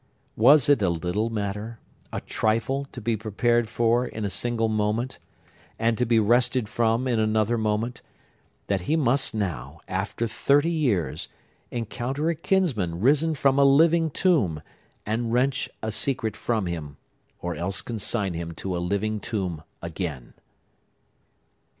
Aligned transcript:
Was 0.35 0.67
it 0.67 0.81
a 0.81 0.89
little 0.89 1.29
matter—a 1.29 2.21
trifle 2.21 2.85
to 2.91 2.99
be 2.99 3.15
prepared 3.15 3.69
for 3.69 4.03
in 4.03 4.25
a 4.25 4.31
single 4.31 4.67
moment, 4.67 5.19
and 5.77 5.95
to 5.95 6.07
be 6.07 6.17
rested 6.17 6.67
from 6.67 7.07
in 7.07 7.19
another 7.19 7.55
moment,—that 7.55 8.81
he 8.81 8.95
must 8.95 9.35
now, 9.35 9.79
after 9.87 10.25
thirty 10.25 10.71
years, 10.71 11.27
encounter 11.69 12.31
a 12.31 12.35
kinsman 12.35 12.99
risen 12.99 13.35
from 13.35 13.59
a 13.59 13.63
living 13.63 14.09
tomb, 14.09 14.63
and 15.05 15.31
wrench 15.33 15.69
a 15.83 15.91
secret 15.91 16.35
from 16.35 16.65
him, 16.65 16.97
or 17.39 17.53
else 17.53 17.83
consign 17.83 18.33
him 18.33 18.53
to 18.53 18.75
a 18.75 18.79
living 18.81 19.19
tomb 19.19 19.61
again? 19.83 20.33